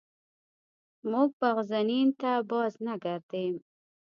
موږ 1.11 1.29
بغزنین 1.39 2.07
ته 2.21 2.31
بازنګردیم. 2.49 3.55